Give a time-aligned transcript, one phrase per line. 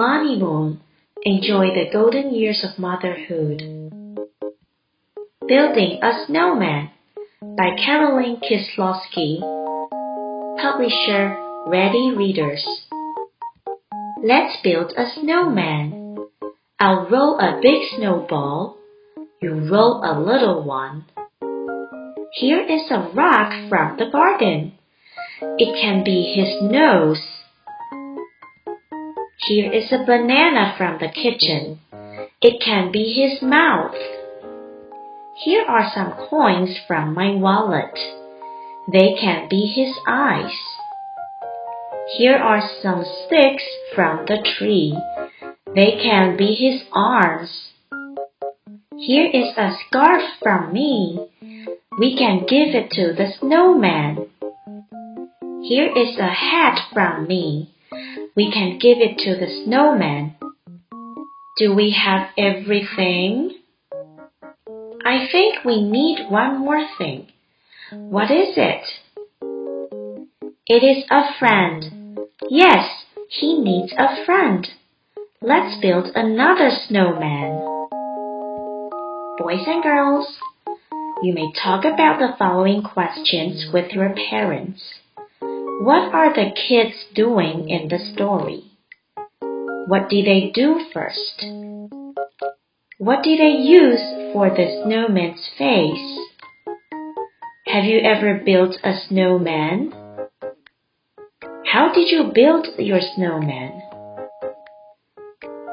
[0.00, 0.80] Money Moon,
[1.24, 3.58] enjoy the golden years of motherhood.
[5.46, 6.90] Building a Snowman
[7.42, 9.40] by Carolyn Kisloski.
[10.58, 11.36] Publisher
[11.66, 12.66] Ready Readers.
[14.24, 16.16] Let's build a snowman.
[16.78, 18.78] I'll roll a big snowball.
[19.42, 21.04] You roll a little one.
[22.32, 24.72] Here is a rock from the garden.
[25.42, 27.39] It can be his nose.
[29.50, 31.80] Here is a banana from the kitchen.
[32.40, 33.96] It can be his mouth.
[35.42, 37.98] Here are some coins from my wallet.
[38.92, 40.56] They can be his eyes.
[42.16, 44.96] Here are some sticks from the tree.
[45.74, 47.72] They can be his arms.
[48.98, 51.26] Here is a scarf from me.
[51.98, 54.28] We can give it to the snowman.
[55.64, 57.74] Here is a hat from me.
[58.40, 60.34] We can give it to the snowman.
[61.58, 63.50] Do we have everything?
[65.04, 67.26] I think we need one more thing.
[67.92, 68.82] What is it?
[70.66, 72.18] It is a friend.
[72.48, 74.66] Yes, he needs a friend.
[75.42, 77.60] Let's build another snowman.
[79.36, 80.38] Boys and girls,
[81.22, 84.82] you may talk about the following questions with your parents.
[85.82, 88.64] What are the kids doing in the story?
[89.86, 91.42] What did they do first?
[92.98, 94.02] What did they use
[94.34, 96.18] for the snowman's face?
[97.68, 99.94] Have you ever built a snowman?
[101.64, 103.80] How did you build your snowman?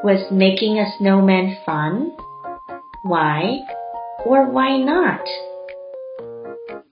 [0.05, 2.15] Was making a snowman fun?
[3.03, 3.59] Why
[4.25, 5.27] or why not?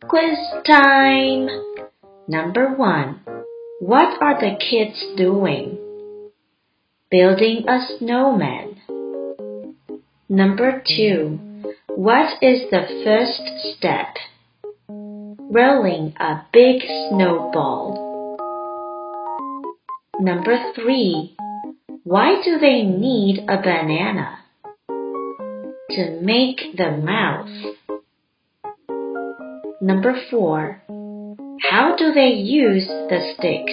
[0.09, 1.74] Quiz time!
[2.27, 3.21] Number one.
[3.79, 5.77] What are the kids doing?
[7.11, 8.81] Building a snowman.
[10.27, 11.39] Number two.
[11.89, 14.15] What is the first step?
[14.89, 18.37] Rolling a big snowball.
[20.19, 21.35] Number three.
[22.03, 24.39] Why do they need a banana?
[25.91, 27.49] To make the mouth.
[29.79, 30.81] Number four.
[31.61, 33.71] How do they use the sticks?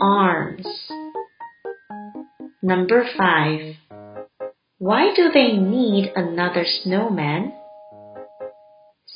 [0.00, 0.66] Arms.
[2.62, 3.76] Number five.
[4.78, 7.52] Why do they need another snowman?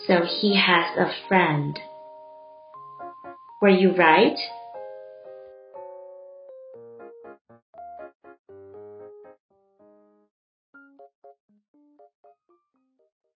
[0.06, 1.78] So he has a friend.
[3.62, 4.38] Were you right?